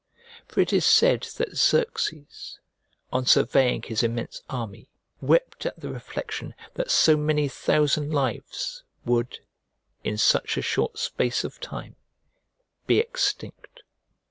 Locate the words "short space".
10.63-11.43